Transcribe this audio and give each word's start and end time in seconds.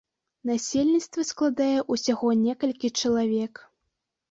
Насельніцтва 0.49 1.25
складае 1.33 1.77
ўсяго 1.97 2.33
некалькі 2.47 2.93
чалавек. 3.03 3.53